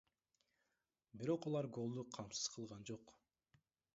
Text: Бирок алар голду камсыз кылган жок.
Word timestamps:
Бирок 1.21 1.45
алар 1.51 1.69
голду 1.77 2.05
камсыз 2.17 2.49
кылган 2.57 2.87
жок. 2.93 3.17